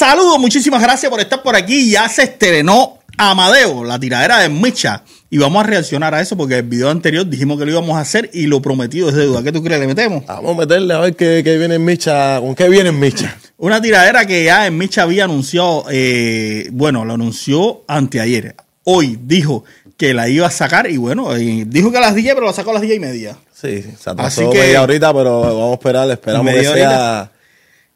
[0.00, 1.90] Saludos, muchísimas gracias por estar por aquí.
[1.90, 5.02] Ya se estrenó Amadeo, la tiradera de Micha.
[5.28, 8.00] Y vamos a reaccionar a eso porque el video anterior dijimos que lo íbamos a
[8.00, 9.42] hacer y lo prometido es deuda.
[9.42, 9.78] ¿Qué tú crees?
[9.78, 10.24] ¿Le metemos?
[10.24, 12.40] Vamos a meterle a ver qué, qué viene en Micha.
[12.40, 13.36] ¿Con qué viene en Micha?
[13.58, 18.56] Una tiradera que ya en Micha había anunciado, eh, bueno, lo anunció anteayer.
[18.84, 19.64] Hoy dijo
[19.98, 22.54] que la iba a sacar y bueno, eh, dijo que a las 10, pero la
[22.54, 23.36] sacó a las 10 y media.
[23.52, 27.30] Sí, se Así atrasó que- media horita, pero vamos a esperar, esperamos que sea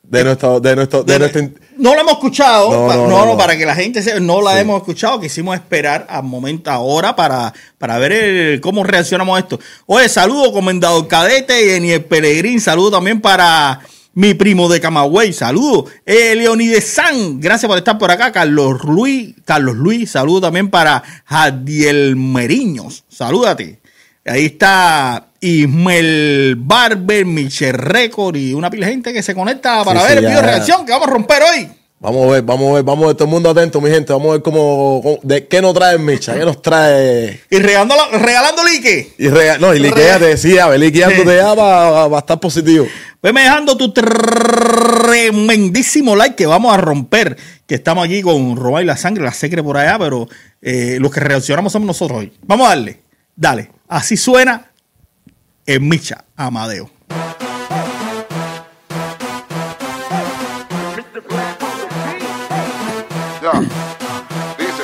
[0.08, 1.42] de nuestro, de nuestro, de, nuestro
[1.78, 2.96] No lo hemos escuchado, No, pa-
[3.26, 4.58] no, para que la gente se, no la Sí.
[4.60, 9.58] hemos escuchado, quisimos esperar al momento ahora para, para ver el- cómo reaccionamos a esto.
[9.86, 13.80] Oye, saludo comendador cadete y el Pelegrín, saludo también para
[14.12, 15.86] mi primo de Camagüey, saludo.
[16.06, 18.30] Eh, Leonides San, gracias por estar por acá.
[18.30, 23.80] Carlos Luis, Carlos Luis, saludo también para Jadiel Meriños, salúdate.
[24.26, 30.00] Ahí está Ismael Barber, Michel Record y una pila de gente que se conecta para
[30.00, 31.68] Sí, ver sí, el video de reacción que vamos a romper hoy.
[32.00, 34.12] Vamos a ver, vamos a ver, vamos a ver, todo el mundo atento, mi gente.
[34.12, 37.40] Vamos a ver cómo, cómo- de qué nos trae Micha, qué nos trae.
[37.50, 39.14] Y regalando, regalando like.
[39.18, 42.86] Y rega- no, y liqueate, decía, ve, liqueándote ya para estar positivo.
[43.22, 43.90] Veme dejando tu
[45.04, 47.36] tremendísimo like que vamos a romper.
[47.66, 50.28] Que estamos aquí con Roba y la sangre, la secre por allá, pero
[50.60, 52.32] eh, los que reaccionamos somos nosotros hoy.
[52.42, 53.00] Vamos a darle.
[53.36, 53.70] Dale.
[53.88, 54.70] Así suena
[55.66, 56.90] en Micha Amadeo.
[63.42, 63.60] Ya.
[64.58, 64.82] Dice.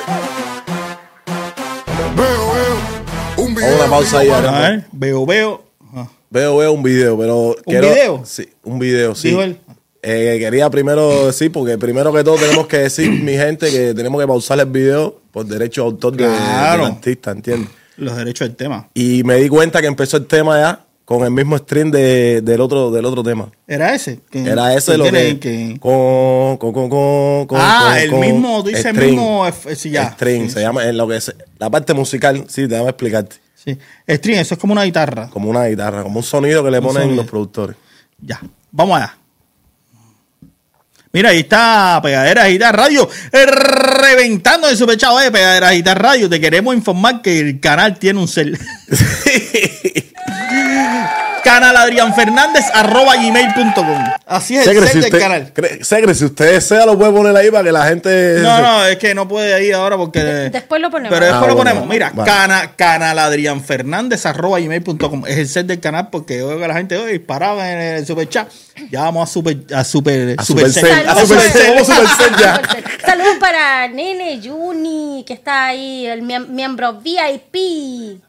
[2.15, 3.45] Veo, veo.
[3.45, 3.69] Un video.
[3.69, 4.85] Vamos a una pausa ahí, ahora.
[4.91, 5.63] Veo, veo.
[5.93, 7.55] Ah, Veo, veo un video, pero.
[7.65, 8.21] ¿Un video?
[8.25, 9.29] Sí, un video, sí.
[9.29, 9.57] Dijo él.
[10.03, 14.19] Eh, quería primero decir, porque primero que todo tenemos que decir, mi gente, que tenemos
[14.19, 16.85] que pausar el video por derecho de autor de- Claro.
[16.85, 17.69] del artista, ¿entiendes?
[18.01, 18.89] Los derechos del tema.
[18.93, 22.61] Y me di cuenta que empezó el tema ya con el mismo stream de- del,
[22.61, 23.49] otro, del otro tema.
[23.67, 24.19] ¿Era ese?
[24.29, 25.77] Que- Era ese que lo tiene que...
[25.79, 29.89] Con, con, con, con, con- Ah, con- el mismo, tú dices el mismo, eh, sí,
[29.91, 30.11] ya.
[30.13, 30.61] Stream, Sí, se sí.
[30.61, 33.35] llama, en lo que es, la parte musical, sí, déjame explicarte.
[33.55, 33.77] Sí.
[34.09, 35.29] Stream, eso es como una guitarra.
[35.29, 37.21] Como una guitarra, como un sonido que le Un ponen sonido.
[37.21, 37.75] los productores.
[38.19, 38.39] Ya,
[38.71, 39.17] vamos allá.
[41.13, 46.29] Mira, ahí está Pegadera Guitar Radio, eh, reventando en su pechado de Pegadera Guitar Radio.
[46.29, 48.57] Te queremos informar que el canal tiene un cel.
[51.43, 54.03] canal Adrián Fernández arroba gmail.com.
[54.25, 55.53] Así es el si del usted, canal.
[55.81, 58.39] Segre, si usted desea, lo puede poner ahí para que la gente.
[58.41, 60.19] No, no, es que no puede ir ahora porque.
[60.21, 61.13] después lo ponemos.
[61.13, 61.89] Pero después Ah, lo bueno, ponemos.
[61.89, 62.31] Mira, vale.
[62.31, 65.25] cana, canal Adrián Fernández arroba gmail.com.
[65.27, 68.47] Es el set del canal porque oiga la gente hoy disparaba en el super chat.
[68.89, 70.81] Ya vamos a super a super A Supercell.
[70.85, 71.13] Supercell, a.
[71.73, 72.61] Vamos a Supercell ya.
[73.05, 78.21] Saludos para Nene Juni, que está ahí, el miem- miembro VIP.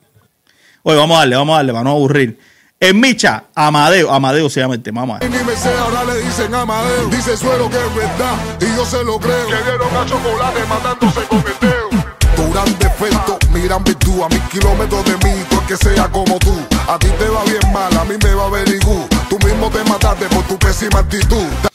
[0.85, 2.39] Oye, vamos a darle, vamos a darle para no aburrir.
[2.83, 5.03] En Micha, Amadeo, Amadeo se llama el tema.
[5.03, 5.31] A ver.
[5.31, 7.07] Ni me sé, ahora le dicen Amadeo.
[7.11, 9.47] Dice suelo que es verdad y yo se lo creo.
[9.47, 11.91] Que dieron a chocolate matándose con el dedo.
[12.35, 16.41] Tu gran defecto, miran virtud a mil kilómetros de mí, tú el que sea como
[16.41, 16.59] tú.
[16.89, 19.07] A ti te va bien mal, a mí me va very good.
[19.29, 21.72] Tú mismo te mataste por tu pésima actitud.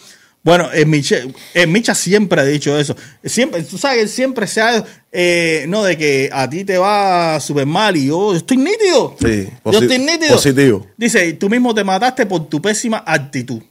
[0.47, 1.17] Bueno, en Micha,
[1.53, 2.95] en Micha siempre ha dicho eso.
[3.21, 4.81] Siempre, tú sabes siempre se ha,
[5.11, 9.13] eh, no, de que a ti te va súper mal y yo estoy nítido.
[9.19, 10.35] Sí, yo estoy nítido.
[10.35, 10.87] positivo.
[10.95, 13.61] Dice, tú mismo te mataste por tu pésima actitud.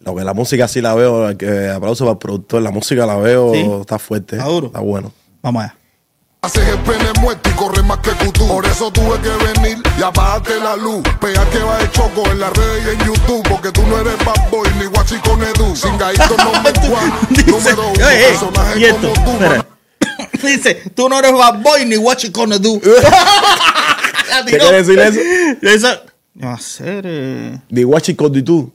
[0.00, 3.16] Lo que la música sí la veo, que aplauso para el productor, la música la
[3.16, 3.66] veo, Sí.
[3.82, 4.36] está fuerte.
[4.36, 4.68] Está duro.
[4.68, 5.12] Está bueno.
[5.42, 5.76] Vamos allá.
[6.40, 8.46] Haces el pene muerto y corres más que Cutú.
[8.46, 11.02] Por eso tuve que venir y apagarte la luz.
[11.20, 13.42] Pegar que va de choco en las redes y en YouTube.
[13.48, 15.74] Porque tú no eres bad boy ni guachi con Edu.
[15.74, 16.72] Sin gallito no me
[17.42, 19.44] Número uno, "Oye, eh, personaje y esto, como tú.
[19.44, 19.66] espera.
[20.42, 22.80] Dice, tú no eres bad boy ni gonna do.
[24.30, 25.20] La ¿Qué quiere decir eso?
[25.60, 26.02] Eso.
[26.34, 27.04] No hacer.
[27.04, 27.58] Eh.
[27.68, 28.72] Di guachi tú.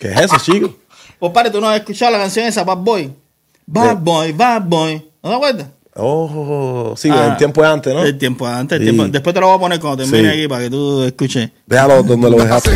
[0.00, 0.76] ¿Qué es eso, chico?
[1.20, 3.14] Pues padre, tú no has escuchado la canción esa, Bad Boy.
[3.66, 5.10] Bad Boy, Bad Boy.
[5.22, 5.66] ¿No te acuerdas?
[5.96, 8.02] Oh, sí, Ah, el tiempo de antes, ¿no?
[8.02, 8.90] El tiempo antes, el Sí.
[8.92, 9.12] tiempo.
[9.12, 10.38] Después te lo voy a poner cuando termine Sí.
[10.40, 11.50] aquí para que tú escuches.
[11.66, 12.70] Déjalo donde lo dejaste.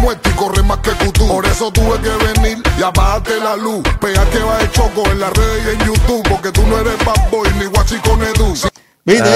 [0.00, 1.26] Muerto y corres más que Cutú.
[1.28, 2.10] Por eso tuve que
[2.40, 3.82] venir y apagarte la luz.
[4.00, 6.22] Pegar que va de choco en las redes y en YouTube.
[6.28, 8.54] Porque tú no eres bad boy ni guachi con Edu.
[9.04, 9.28] ¿Viste?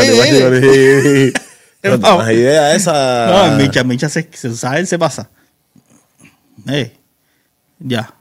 [2.03, 3.51] Ah, Las ideas esas.
[3.51, 5.31] No, Micha, Micha se, se sabe, se pasa.
[6.69, 6.93] Eh,
[7.79, 8.13] ya.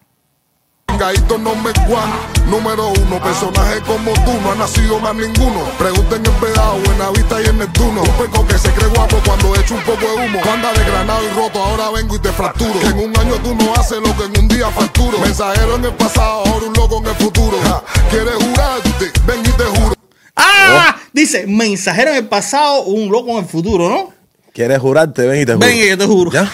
[0.98, 2.10] Gallito no me cuan,
[2.50, 5.64] número uno, personaje como tú, no ha nacido más ninguno.
[5.78, 8.02] Pregunten en Pedao, en Vista y en Neptuno.
[8.02, 10.42] Un peco que se cree guapo cuando echo un poco de humo.
[10.52, 12.80] Anda de granado y roto, ahora vengo y te fracturo.
[12.80, 15.20] Que en un año tú no haces lo que en un día facturo.
[15.20, 17.58] Mensajero en el pasado, ahora un loco en el futuro.
[17.64, 19.12] Ja, ¿Quieres jurarte?
[19.28, 19.94] Ven y te juro.
[20.36, 20.98] ¡Ah!
[21.14, 24.14] Dice, mensajero en el pasado, un loco en el futuro, ¿no?
[24.52, 25.28] ¿Quieres jurarte?
[25.28, 25.68] Ven y te juro.
[25.68, 26.32] Ven, yo te juro.
[26.32, 26.52] ¿Ya?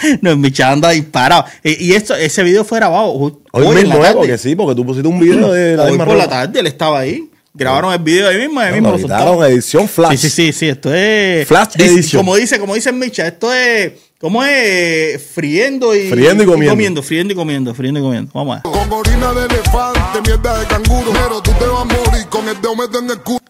[0.20, 1.44] No, el Micha anda disparado.
[1.62, 3.12] Y esto, ese video fue grabado
[3.52, 4.02] Hoy, en mismo, la ¿eh?
[4.02, 4.14] tarde.
[4.14, 6.66] Porque sí, porque tú pusiste un video de la Hoy misma por la tarde él
[6.66, 7.28] estaba ahí.
[7.54, 9.44] Grabaron el video ahí mismo, ahí No, mismo lo soltaron.
[9.44, 10.16] edición flash.
[10.18, 11.46] Sí, sí, sí, sí, esto es.
[11.46, 12.20] Flash edition.
[12.20, 13.92] Como dice, como dice Micha, esto es.
[14.18, 15.20] ¿Cómo es?
[15.34, 16.08] Friendo y.
[16.08, 17.02] Friendo y comiendo.
[17.02, 18.30] friendo y comiendo, friendo y comiendo.
[18.32, 18.72] Vamos a ver.
[18.88, 21.12] Con orina de elefante, mierda de canguro.
[21.12, 23.40] Pero tú te vas a morir con el dedo metido en el culo.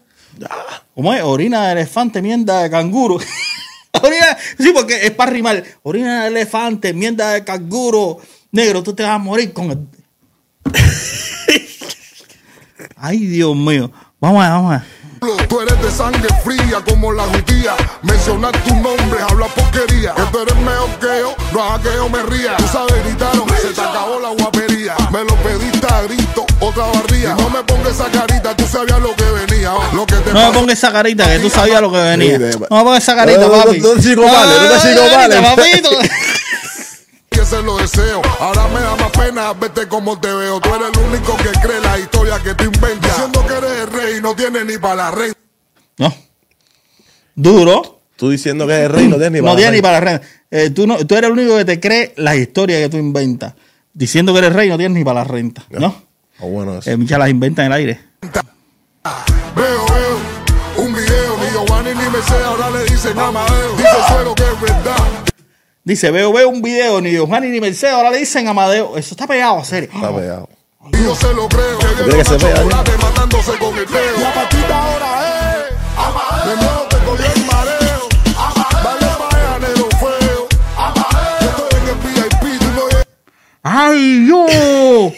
[0.95, 1.23] ¿Cómo es?
[1.23, 3.17] Orina de elefante, mierda de canguro.
[4.01, 5.63] Orina, sí, porque es para rimar.
[5.83, 8.19] Orina de elefante, mierda de canguro.
[8.51, 9.87] Negro, tú te vas a morir con el.
[12.95, 13.91] Ay, Dios mío.
[14.19, 15.02] Vamos a ver, vamos a ver.
[15.47, 17.73] Tú eres de sangre fría como la judía.
[18.01, 20.13] Mencionar tu nombre, habla porquería.
[20.15, 22.57] Que tú eres mejor que yo, no hagas que yo me ría.
[22.57, 24.95] Tú sabes, gritaron, se te acabó la guapería.
[25.11, 27.35] Me lo pediste a grito, otra barría.
[27.35, 29.73] No me pongas esa carita, tú sabías lo que venía.
[29.73, 32.37] oh, Lo que te No me pongas esa carita que tú sabías lo que venía.
[32.39, 32.47] No
[32.77, 33.79] me pongas esa carita, No, no, papi.
[33.79, 35.89] no, no, chico, vale, no, papito.
[37.35, 38.21] Y ese lo deseo.
[38.39, 40.59] Ahora me da más pena verte como te veo.
[40.61, 42.65] Tú eres el único que cree la historia que tú
[44.33, 45.35] no tienes ni para la reina.
[45.97, 46.13] No.
[47.35, 47.99] Duro.
[48.15, 49.99] Tú diciendo que es rey, no tienes ni No para tiene la ni para la
[49.99, 50.27] renta.
[50.51, 53.53] Eh, tú, no, tú eres el único que te cree las historias que tú inventas.
[53.91, 55.65] Diciendo que eres rey, no tienes ni para la renta.
[55.69, 56.03] ¿No?
[56.39, 56.89] Oh, bueno, eso.
[56.89, 57.99] Eh, muchas las inventan en el aire.
[59.55, 63.75] Veo, veo un video, ni Giovanni ni Mercedes ahora le dicen Amadeo.
[63.77, 64.95] Dice suelo que es verdad.
[65.83, 68.95] Dice, veo, veo un video, ni Giovanni ni Mercedes, ahora le dicen Amadeo.
[68.95, 69.89] Eso está pegado a serio.
[69.93, 70.49] Está pegado.
[70.91, 71.79] Y yo se lo creo.
[71.79, 72.63] Que ¿Tú crees que se vea,
[73.01, 74.19] matándose con el dedo.
[74.19, 76.47] La patita ahora es.
[76.47, 78.09] De nuevo te cogió el mareo.
[78.83, 80.47] Dale negro feo.
[81.41, 83.07] Yo estoy en el VIP, tú no llegas.
[83.63, 85.11] ¡Ay, yo!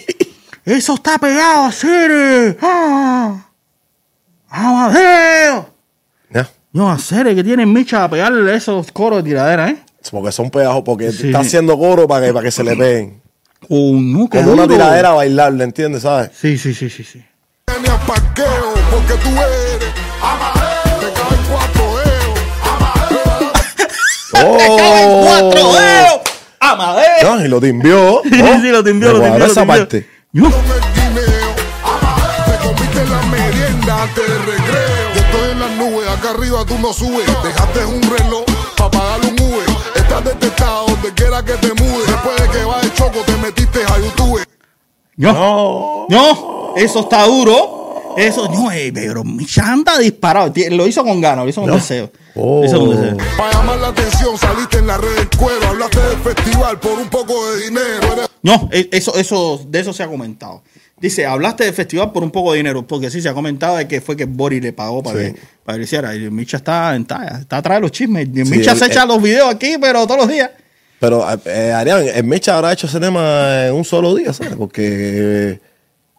[0.65, 2.57] Eso está pegado a serio.
[2.61, 3.35] ¡Ah!
[4.49, 5.69] ¡Amadeo!
[6.29, 6.49] Ya.
[6.71, 9.77] No, a serio, que tienen micha a pegarle esos coros de tiradera, ¿eh?
[10.11, 11.27] Porque son pegajos, porque Sí.
[11.27, 13.21] está haciendo coro para que, para que se le peguen.
[13.69, 16.03] Oh, no, qué Como una tiradera bailable, ¿entiendes?
[16.03, 16.31] ¿Sabes?
[16.39, 17.25] Sí, sí, sí, sí, sí.
[17.65, 19.93] porque tú eres.
[21.49, 21.85] Cuatro.
[24.43, 26.21] ¡Oh!
[27.23, 28.21] No, y lo timbió.
[28.23, 28.31] Sí,
[28.61, 29.67] sí, lo timbió, lo timbió, esa timbió.
[29.77, 30.09] parte.
[30.31, 30.59] Yo, Con el
[30.93, 31.55] guineo.
[32.45, 35.13] Te comiste en la merienda antes del recreo.
[35.15, 37.25] Yo estoy en las nubes, acá arriba tú no subes.
[37.43, 38.45] Dejaste un reloj
[38.77, 39.74] para pagarle un Uber.
[40.23, 42.07] Detectado donde quiera que te mudes.
[42.07, 44.45] Después de que vas de choco, te metiste a YouTube.
[45.17, 45.33] yo.
[45.33, 46.05] No.
[46.09, 48.13] No, eso está duro.
[48.17, 50.53] Eso, no, eh, pero mi chanda disparado.
[50.71, 52.09] Lo hizo con ganas, lo hizo con deseo.
[52.35, 52.61] Oh.
[52.61, 53.17] Lo hizo con deseo.
[53.37, 55.67] Para llamar la atención, saliste en la red del cuero.
[55.67, 58.27] Hablaste del festival por un poco de dinero.
[58.41, 60.61] No, e- eso, eso, de eso se ha comentado.
[60.99, 63.87] Dice, hablaste del festival por un poco de dinero, porque sí se ha comentado de
[63.87, 65.33] que fue que Boris le pagó para, Sí.
[65.33, 66.15] que, para que lo hiciera.
[66.15, 68.27] Y Micha está, está, está atrás de los chismes.
[68.33, 70.51] Sí, Micha se echa él- los videos aquí, pero todos los días.
[70.99, 74.55] Pero, eh, Arián, el Mecha habrá hecho ese tema en un solo día, ¿sabes?
[74.55, 75.59] Porque.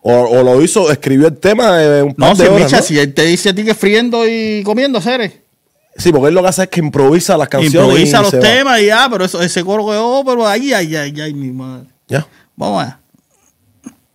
[0.02, 2.76] O, o lo hizo, escribió el tema de un par No, de si horas, Micha,
[2.76, 2.82] ¿no?
[2.82, 5.32] si él te dice a ti que friendo y comiendo, seres.
[5.96, 7.75] Sí, porque él lo que hace es que improvisa las canciones.
[7.88, 8.40] Improvisa y los va.
[8.40, 11.50] temas y ya, pero eso, ese coro que oh, pero ahí, ay, ay, ay, mi
[11.50, 11.87] madre.
[12.06, 12.25] Ya.
[12.55, 12.87] Vamos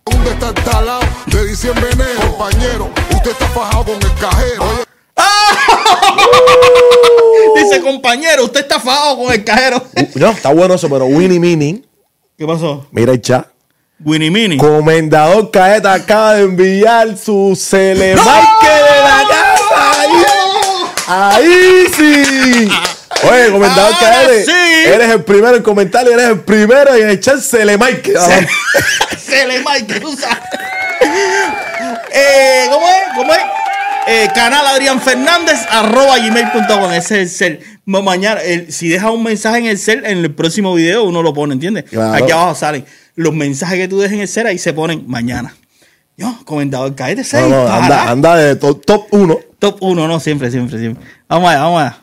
[0.06, 0.18] a ver.
[0.18, 2.20] un destartalado de diciembre enero.
[2.36, 4.62] Compañero, usted está fajado con el cajero.
[4.64, 4.84] Oye,
[7.56, 9.82] Dice, compañero, usted está fajado con el cajero.
[9.96, 11.84] Uh, No, está bueno eso, pero Winnie Mini,
[12.36, 12.86] ¿Qué pasó?
[12.90, 13.46] mira el chat.
[14.04, 14.56] Winnie Mini.
[14.56, 20.02] Comendador Caeta acaba de enviar su celemarque de la casa.
[21.06, 22.68] Ahí, ahí sí.
[23.24, 24.50] Oye, Caeta, sí.
[24.86, 28.12] eres el primero en comentar y eres el primero en echar celemarque.
[29.18, 30.38] Se le Mike, tú sabes.
[32.12, 32.94] Eh, ¿Cómo es?
[33.16, 33.40] ¿Cómo es?
[34.08, 36.92] Eh, canal Adrián Fernández, arroba gmail.com.
[36.92, 37.60] Ese es el cel.
[37.84, 41.22] Ma- Mañana, el- si dejas un mensaje en el cel, en el próximo video uno
[41.22, 41.84] lo pone, ¿entiendes?
[41.84, 42.12] Claro.
[42.22, 45.54] Aquí abajo salen los mensajes que tú dejes en el cel, ahí se ponen mañana.
[46.16, 49.38] Yo, comentador, se No, no, anda, anda de top, top uno.
[49.58, 51.04] Top 1, no, siempre, siempre, siempre.
[51.28, 52.01] Vamos allá, vamos allá.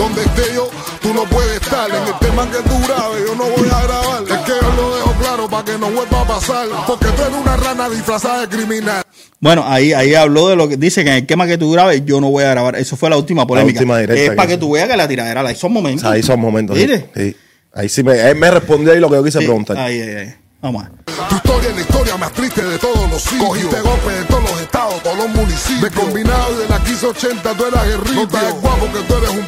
[0.00, 0.70] Donde esté yo,
[1.02, 1.88] tú no puedes estar.
[1.90, 4.22] En el tema que tú grabes, yo no voy a grabar.
[4.22, 6.66] Es que yo lo dejo claro para que no vuelva a pasar.
[6.86, 9.02] Porque tú eres una rana disfrazada de criminal.
[9.40, 12.02] Bueno, ahí, ahí habló de lo que dice que en el tema que tú grabes,
[12.04, 12.76] yo no voy a grabar.
[12.76, 13.78] Eso fue la última polémica.
[13.78, 14.60] última directa es que para que hizo.
[14.60, 16.08] tú veas que la tiradera la hizo un momento.
[16.08, 16.76] ahí son momentos.
[16.76, 16.86] sí.
[16.86, 17.10] ¿Viste?
[17.14, 17.36] Sí.
[17.72, 19.78] Ahí sí me, él me respondió ahí lo que yo quise Sí, preguntar.
[19.78, 20.34] Ahí, ahí, ahí.
[20.60, 20.98] Vamos a ver.
[21.28, 23.48] Tu historia es la historia más triste de todos los sitios.
[23.48, 25.82] Cogiste golpes de todos los estados, todos los municipios.
[25.82, 28.14] De combinado y de la 1580 tú eras guerrero.
[28.14, 29.46] No te guapo que tú eres un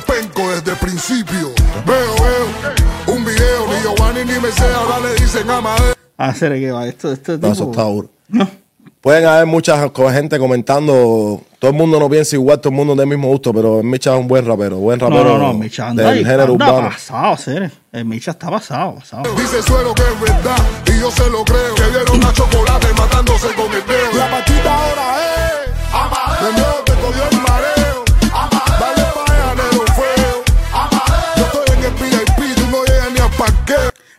[6.22, 6.86] A hacer que va.
[6.86, 8.08] Esto, esto No, tipo- eso está duro.
[8.28, 8.48] No.
[9.00, 11.40] Pueden haber mucha gente comentando.
[11.58, 14.14] Todo el mundo no piensa igual, todo el mundo del mismo gusto, pero el Micha
[14.14, 14.76] es un buen rapero.
[14.76, 16.88] Buen No, rapero no, no, Micha anda, del género anda urbano.
[16.90, 17.72] pasado, seres.
[17.90, 19.22] El Micha está pasado, pasado.
[19.34, 21.74] Dice suero que es verdad y yo se lo creo.
[21.74, 24.18] Que vieron a chocolate matándose con el dedo.
[24.18, 26.46] La pachita ahora es.
[26.46, 27.81] De nuevo te cogió el mareo.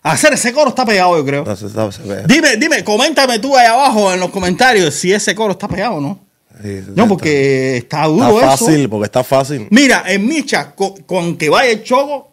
[0.04, 1.46] Hacer ese coro está pegado, yo creo.
[1.46, 2.24] No se sabe, se ve.
[2.28, 6.02] Dime, dime, coméntame tú ahí abajo en los comentarios si ese coro está pegado o
[6.02, 6.20] no.
[6.62, 8.66] Sí, No, porque está está, duro está eso.
[8.66, 9.68] fácil, porque está fácil.
[9.72, 12.32] Mira, en Micha, con, con que vaya el Choco,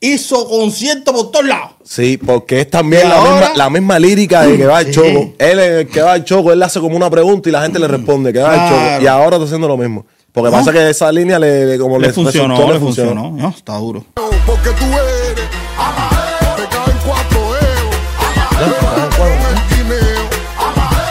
[0.00, 1.72] hizo concierto por todos lados.
[1.84, 4.92] Sí, porque es también la ahora- misma, la misma lírica de que va el Sí.
[4.92, 5.34] choco.
[5.38, 7.62] Él en el que va el choco, él le hace como una pregunta y la
[7.62, 9.02] gente le responde que va el choco.
[9.04, 10.06] Y ahora está haciendo lo mismo.
[10.32, 10.56] Porque ¿No?
[10.56, 13.30] pasa que esa línea le, le- como Le, le, funcionó, resultó, le funcionó.
[13.32, 14.04] No, está duro.
[14.46, 15.29] Porque tú eres.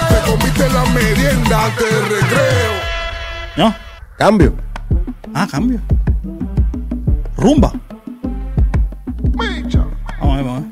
[0.09, 2.71] Te comiste la merienda antes del recreo.
[3.57, 3.75] ¿No?
[4.17, 4.53] Cambio.
[5.33, 5.79] Ah, cambio.
[7.37, 7.73] Rumba.
[10.19, 10.67] Vamos a ver, vamos a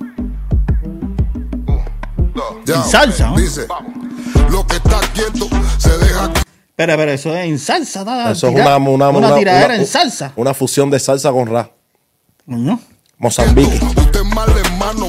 [2.67, 2.75] ver.
[2.75, 3.37] En salsa, ¿no?
[3.37, 3.65] Dice,
[4.49, 5.47] lo que está quieto
[5.79, 6.31] se deja
[6.69, 8.01] Espera, espera, eso es en salsa.
[8.01, 10.31] está- Eso es tira- una, una, una una- tiradera una- en salsa.
[10.35, 11.71] Una fusión de salsa con rap.
[12.45, 12.79] ¿No?
[13.17, 13.79] Mozambique.
[13.83, 15.07] Usted es mal hermano,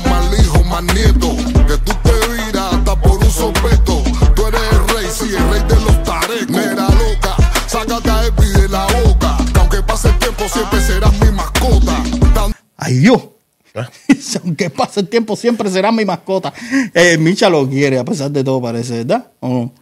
[0.82, 1.34] mal nieto.
[1.66, 4.02] Que tú te viras hasta por un sopeto.
[4.34, 6.48] Tú eres el rey, sí, el rey de los tarecos.
[6.50, 9.36] Mera loca, sácate a Epi de la boca.
[9.52, 12.02] Que aunque pase el tiempo, siempre serás mi mascota.
[12.34, 13.22] Tan- Ay, Dios.
[13.74, 13.88] ¿Ah?
[14.44, 16.52] Aunque pase el tiempo, siempre será mi mascota.
[16.94, 19.28] Eh, Micha lo quiere, a pesar de todo, parece, ¿verdad?
[19.40, 19.72] ¿O no?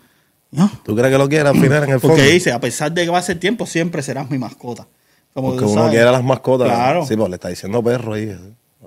[0.50, 0.70] ¿No?
[0.84, 2.16] ¿Tú crees que lo quiere al final en el fondo?
[2.16, 4.86] Porque dice, a pesar de que pase el tiempo, siempre serás mi mascota.
[5.32, 6.68] Como Porque uno quiere a las mascotas.
[6.68, 7.06] Claro.
[7.06, 8.24] Sí, pues le está diciendo perro ahí.
[8.24, 8.38] ¿eh?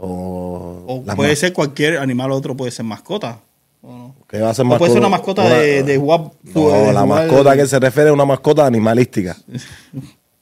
[0.02, 3.40] O, O puede ser cualquier animal otro, puede ser mascota.
[3.82, 4.16] ¿o no?
[4.28, 5.98] ¿Qué va a ser O puede ser una mascota de, de.
[5.98, 6.32] No,
[6.70, 9.36] de la jugar- mascota que se refiere a una mascota animalística.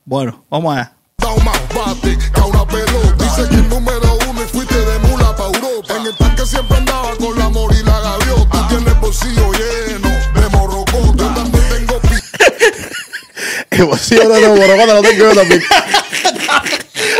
[0.09, 0.93] Bueno, vamos allá.
[3.19, 5.97] Dice que el número uno y fuiste de mula pa' Europa.
[5.99, 8.49] En el tanque siempre andaba con la amor y la gaviota.
[8.51, 11.17] Tú tienes el bolsillo lleno de.
[11.17, 11.97] Yo también tengo
[15.17, 15.61] yo también.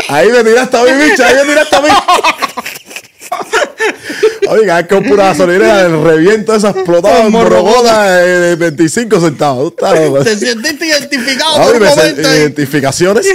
[0.08, 1.88] Ahí me tiraste a mí, bicho, ahí me tiraste a mí.
[4.48, 7.60] Oiga, es que pura gasolinera del reviento esa explotada en Morrocota.
[7.70, 9.74] borrocota de 25 centavos.
[9.76, 12.36] ¿Te sentiste identificado Ay, por un momento ahí?
[12.38, 13.26] identificaciones.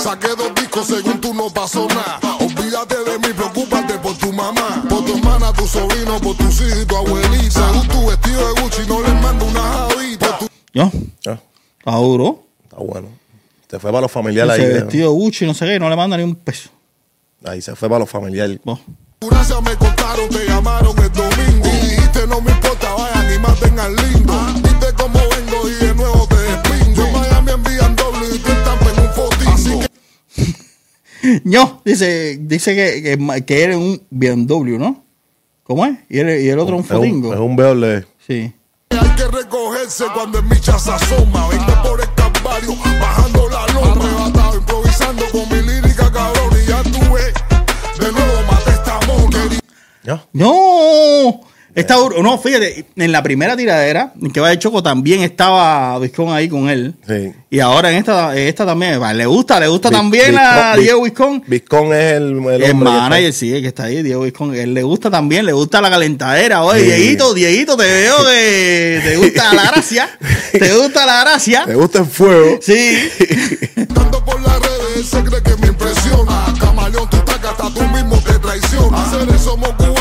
[0.00, 4.84] Saqué dos discos según tú no pasó nada olvídate de mí preocúpate por tu mamá
[4.88, 8.60] por tu hermana tu sobrino por tus hijos y tu abuelita según tu vestido de
[8.62, 10.92] Gucci no les mando una javita tu ¿No?
[11.26, 11.38] Ah,
[11.78, 12.44] Está duro.
[12.64, 13.08] Está bueno.
[13.70, 14.68] Se fue para los familiares Ese ahí.
[14.68, 14.74] ¿no?
[14.84, 16.70] vestido Gucci, no sé qué, no le manda ni un peso.
[17.44, 18.58] Ahí se fue para los familiares.
[18.64, 18.78] Vos.
[19.20, 21.66] Gracias me contaron, te llamaron el domingo.
[21.68, 24.34] Y dijiste no me importa, vayan y maten al lindo.
[24.62, 25.18] Viste cómo
[31.44, 35.04] No, dice, dice que, que, que eres un BMW, ¿no?
[35.64, 35.98] ¿Cómo es?
[36.08, 37.34] Y el, y el otro un Es un, fotingo.
[37.34, 38.06] es un beole.
[38.26, 38.52] Sí.
[38.90, 41.48] Hay que recogerse cuando el micha se asoma.
[41.48, 44.04] Vengo por el calvario, bajando la loma.
[44.04, 46.50] Arrebatado, improvisando con mi lírica, cabrón.
[46.60, 47.22] Y ya tuve,
[48.04, 49.48] de nuevo maté esta mona.
[50.02, 50.24] ¿Ya?
[50.32, 51.40] ¡No!
[51.74, 52.22] Está duro.
[52.22, 56.48] No, fíjate, en la primera tiradera, en que va de Choco, también estaba Viscón ahí
[56.48, 56.94] con él.
[57.06, 57.32] Sí.
[57.50, 61.42] Y ahora en esta, en esta también, le gusta, le gusta también a Diego Viscón.
[61.46, 64.54] Viscón es el, el, El manager, sí, que está ahí, Diego Viscón.
[64.54, 66.62] Él le gusta también, le gusta la calentadera.
[66.62, 66.86] Oye, Sí.
[66.90, 70.10] Dieguito, Dieguito, te veo que te gusta la gracia.
[70.52, 71.64] Te gusta la gracia.
[71.70, 72.58] Le gusta el fuego.
[72.62, 72.98] Sí.
[73.94, 76.46] Tanto por las redes, se cree que me impresiona.
[76.58, 79.10] Camaleón, tú estás hasta tú mismo te traicionas.
[79.10, 79.99] Seres somos cubanos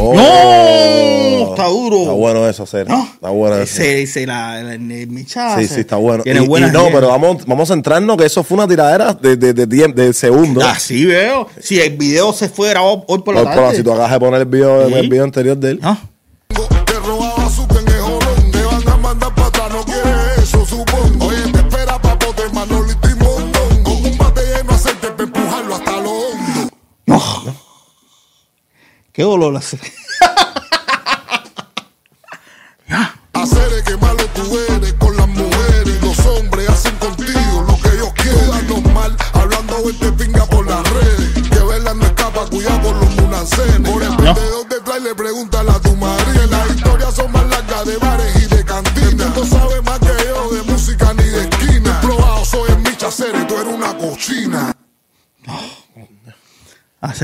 [0.00, 0.14] Oh.
[0.14, 1.50] ¡No!
[1.50, 2.00] Está duro.
[2.00, 2.88] Está bueno eso, hacer.
[2.88, 3.08] ¿No?
[3.14, 3.62] Está bueno eso.
[3.82, 6.20] Ese, ese, la, la- Micha, Sí, sí, está bueno.
[6.22, 6.94] Y, Tiene y buenas no, ideas.
[6.94, 10.12] pero vamos, vamos a centrarnos que eso fue una tiradera de, de, de, tiemp- de
[10.12, 10.64] segundos.
[10.64, 11.48] Así veo.
[11.60, 13.76] Si el video se fue grabado hoy por la Por- por- tarde.
[13.76, 14.94] si tú acabas de poner el video, Sí.
[14.94, 15.80] el video anterior de él.
[15.82, 15.98] Ah,
[29.14, 29.76] Qué dolor hace.
[29.76, 30.03] Hacer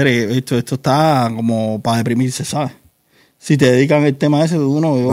[0.07, 2.73] Esto, esto está como para deprimirse, ¿sabes?
[3.39, 5.05] Si te dedican el tema ese, uno es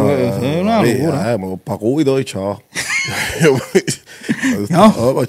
[0.61, 1.33] una locura.
[1.33, 2.61] Eh, me voy pa' Cuba y todo, y chao.
[4.69, 4.93] No.
[4.97, 5.25] No.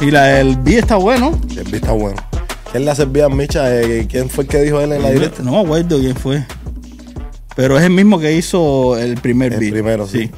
[0.00, 1.40] Y la del B está bueno.
[1.50, 2.20] El beat está bueno.
[2.72, 3.80] ¿Quién el beat a Micha?
[3.80, 5.42] Eh, ¿Quién fue el que dijo él en la directa?
[5.42, 6.44] No me acuerdo quién fue.
[7.56, 9.72] Pero es el mismo que hizo el primer El beat.
[9.72, 10.30] primero, sí.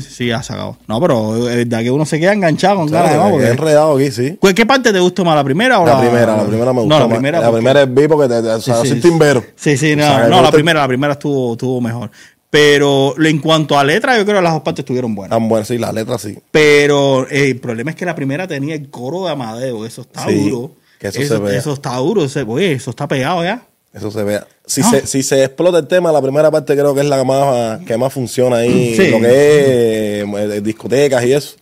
[0.00, 0.76] Sí, ha sacado.
[0.86, 3.96] No, pero es verdad que uno se queda enganchado con Claro, ganas de porque- enredado
[3.96, 4.36] aquí, sí.
[4.40, 6.80] ¿Cuál- ¿Qué parte te gustó más, la primera o la La primera, la primera me
[6.80, 7.16] gustó No, la más.
[7.16, 7.40] primera.
[7.40, 9.44] La porque- primera es beat porque te, te, o sea, Sí, sí, timbero.
[9.56, 12.10] Sí, sí, no, O sea, me no, la primera, la primera estuvo, estuvo mejor.
[12.50, 15.36] Pero en cuanto a letra, yo creo que las dos partes estuvieron buenas.
[15.36, 16.38] Tan buenas, sí, las letras sí.
[16.52, 19.84] Pero eh, el problema es que la primera tenía el coro de Amadeo.
[19.84, 20.70] Eso está Sí, duro.
[21.00, 21.58] que eso eso, se vea.
[21.58, 22.26] eso está duro.
[22.46, 23.62] Oye, eso está pegado ya.
[23.94, 24.40] Eso se ve.
[24.66, 24.90] Si, No.
[24.90, 27.80] se, si se explota el tema, la primera parte creo que es la que más,
[27.86, 28.94] que más funciona ahí.
[28.96, 29.08] Sí.
[29.10, 31.56] Lo que es eh, discotecas y eso.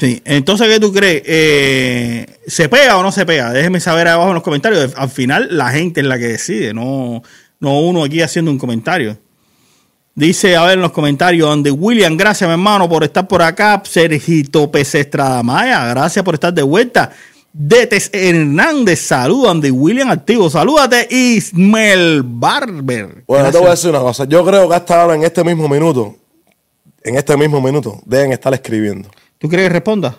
[0.00, 0.20] Sí.
[0.24, 1.22] Entonces, ¿qué tú crees?
[1.24, 3.52] Eh, ¿Se pega o no se pega?
[3.52, 4.92] Déjenme saber abajo en los comentarios.
[4.96, 7.22] Al final, la gente es la que decide, no,
[7.60, 9.16] no uno aquí haciendo un comentario.
[10.14, 13.82] Dice, a ver en los comentarios, Andy William, gracias mi hermano por estar por acá.
[13.84, 17.12] Sergito Pérez Estrada Maya, gracias por estar de vuelta.
[17.58, 20.50] Detes Hernández, saludos, Andy William activo.
[20.50, 23.24] Salúdate, Ismael Barber.
[23.26, 23.52] Bueno, Gracias.
[23.52, 24.24] te voy a decir una cosa.
[24.26, 26.16] Yo creo que hasta ahora, en este mismo minuto,
[27.02, 29.08] en este mismo minuto, deben estar escribiendo.
[29.38, 30.18] ¿Tú crees que responda?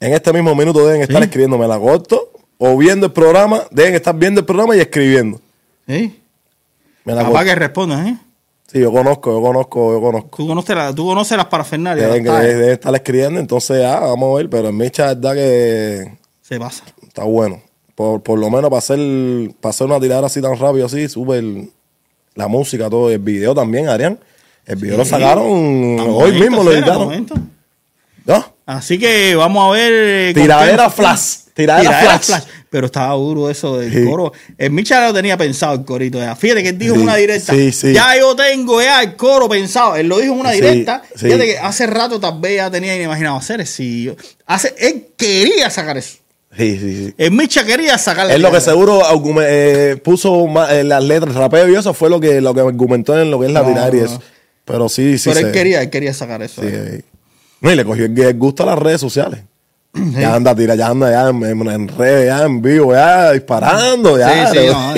[0.00, 1.24] En este mismo minuto deben estar Sí.
[1.24, 1.58] escribiendo.
[1.58, 2.32] Me la corto.
[2.58, 5.40] O viendo el programa, deben estar viendo el programa y escribiendo.
[5.86, 6.20] ¿Sí?
[7.04, 7.44] Me la corto.
[7.44, 8.16] que responda, ¿eh?
[8.66, 10.36] Sí, yo conozco, yo conozco, yo conozco.
[10.38, 12.10] Tú conoces, la- tú conoces las parafernalias.
[12.10, 14.50] Deben, deben estar escribiendo, entonces ya, vamos a ver.
[14.50, 16.84] Pero en es verdad que Se pasa.
[17.06, 17.60] está bueno.
[17.94, 18.98] Por, por lo menos para hacer,
[19.60, 21.42] para hacer una tirada así tan rápido así, súper
[22.34, 24.18] la música, todo, el video también, Adrián.
[24.64, 25.46] El video lo sacaron
[26.00, 27.04] hoy mismo, lo editaron.
[27.04, 27.34] momento.
[28.24, 28.54] ¿No?
[28.66, 30.34] Así que vamos a ver.
[30.34, 32.44] Tiradera flash, tiradera flash.
[32.70, 34.04] Pero estaba duro eso del Sí.
[34.04, 34.32] coro.
[34.58, 36.36] El Micha lo tenía pensado el corito ya.
[36.36, 37.52] Fíjate que él dijo en Sí, una directa.
[37.54, 37.92] sí, sí.
[37.94, 39.96] Ya yo tengo ya el coro pensado.
[39.96, 41.02] Él lo dijo en una directa.
[41.16, 43.82] Fíjate que hace rato tal vez ya tenía imaginado hacer eso.
[44.46, 46.18] Hace, él quería sacar eso.
[46.58, 47.14] Sí, sí, sí.
[47.16, 48.34] El Micha quería sacarle.
[48.34, 49.00] Es lo que seguro
[49.42, 53.30] eh, puso eh, las letras, rapeo y eso fue lo que, lo que argumentó en
[53.30, 54.20] lo que es la No, eso.
[54.64, 55.30] Pero sí, sí.
[55.32, 56.60] Pero él quería, él quería sacar eso.
[56.60, 57.02] sí, eh.
[57.60, 59.40] No, y le cogió el, gusto a las redes sociales.
[59.94, 64.50] Ya anda, tira, ya anda ya en, en- redes, ya en vivo, ya disparando, ya.
[64.50, 64.94] Sí, no.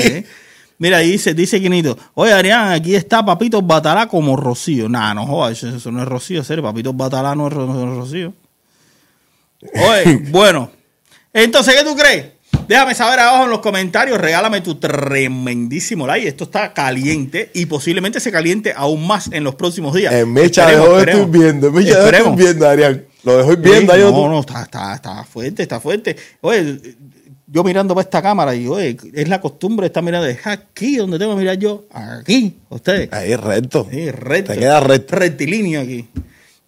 [0.78, 4.88] Mira, ahí dice, dice Quinito, oye Adrián, aquí está Papito Batalá como Rocío.
[4.88, 8.32] Nah, no jodas, eso, no es Rocío, serio, Papito Batalá no es, no es Rocío.
[9.74, 10.79] Oye, bueno.
[11.32, 12.26] Entonces, ¿qué tú crees?
[12.66, 16.26] Déjame saber abajo en los comentarios, regálame tu tremendísimo like.
[16.26, 20.12] Esto está caliente y posiblemente se caliente aún más en los próximos días.
[20.14, 21.26] En Mecha Esperemos, dejó de esperemos.
[21.26, 23.04] estoy viendo, en Mecha de estoy viendo, Adrián.
[23.24, 24.00] Lo dejó viendo ahí.
[24.00, 26.16] Sí, otro- No, no, está, está, está fuerte, está fuerte.
[26.40, 26.80] Oye,
[27.46, 30.96] yo mirando para esta cámara y, oye, es la costumbre de estar mirando, es aquí
[30.96, 33.12] donde tengo que mirar yo, aquí, ustedes.
[33.12, 33.86] Ahí recto.
[33.90, 34.52] Sí, recto.
[34.52, 35.16] Te queda recto.
[35.16, 36.08] Rectilíneo aquí.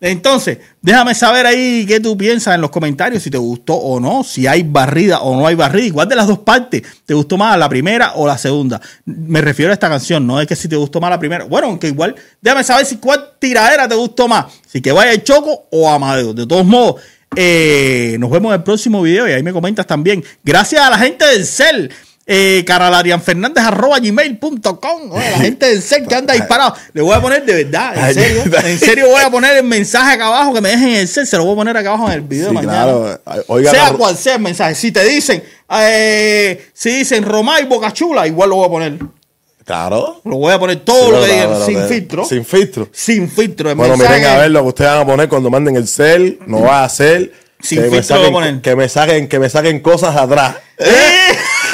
[0.04, 4.24] Entonces, déjame saber ahí qué tú piensas en los comentarios, si te gustó o no,
[4.24, 7.56] si hay barrida o no hay barrida, igual de las dos partes, ¿te gustó más
[7.56, 8.80] la primera o la segunda?
[9.04, 11.68] Me refiero a esta canción, no es que si te gustó más la primera, bueno,
[11.68, 15.68] aunque igual, déjame saber si cuál tiradera te gustó más, si que vaya el Choco
[15.70, 16.34] o Amadeo.
[16.34, 17.00] De todos modos,
[17.36, 20.24] eh, nos vemos en el próximo video y ahí me comentas también.
[20.42, 21.92] Gracias a la gente del CEL.
[22.24, 27.44] Eh, caralarianfernández arroba gmail.com la gente del CEL que anda disparado le voy a poner
[27.44, 30.68] de verdad, en serio en serio voy a poner el mensaje acá abajo que me
[30.68, 32.56] dejen en el CEL se lo voy a poner acá abajo en el video Sí,
[32.56, 32.84] de mañana
[33.24, 33.44] claro.
[33.48, 35.42] Oiga, sea la- cual sea el mensaje si te dicen
[35.80, 38.98] eh, si dicen Romay Boca Chula igual lo voy a poner
[39.64, 40.20] Claro.
[40.24, 42.88] lo voy a poner todo Sí, lo que digan sin filtro Sin filtro.
[42.92, 45.50] sin filtro el Bueno, mensaje miren a ver lo que ustedes van a poner cuando
[45.50, 46.38] manden el cel.
[46.46, 47.32] No va a ser.
[47.60, 48.60] Sin que, me filtro lo voy a poner.
[48.60, 50.56] que me saquen, que me saquen cosas atrás.
[50.78, 50.88] ¡Eh!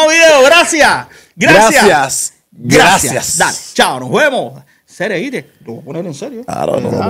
[0.00, 0.42] Próximo video.
[0.44, 1.06] Gracias.
[1.36, 2.32] Gracias.
[2.52, 3.12] Gracias.
[3.12, 3.38] Gracias.
[3.38, 4.62] Dale, chao, nos vemos.
[4.84, 5.52] Serio, Ire.
[5.64, 6.44] Lo voy a poner en serio.
[6.44, 7.02] Claro, no, no,